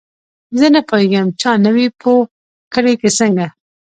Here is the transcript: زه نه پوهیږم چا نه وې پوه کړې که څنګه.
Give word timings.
زه 0.59 0.67
نه 0.75 0.81
پوهیږم 0.89 1.27
چا 1.41 1.51
نه 1.65 1.71
وې 1.75 1.87
پوه 2.01 2.21
کړې 2.73 2.93
که 3.01 3.09
څنګه. 3.19 3.47